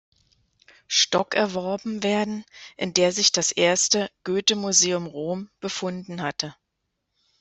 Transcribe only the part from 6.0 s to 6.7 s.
hatte.